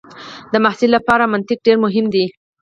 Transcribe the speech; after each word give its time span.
د 0.51 0.53
محصل 0.63 0.89
لپاره 0.97 1.29
منطق 1.33 1.59
ډېر 1.65 1.77
مهم 1.85 2.05
دی. 2.13 2.25